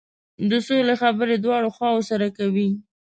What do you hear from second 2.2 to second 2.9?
کوي.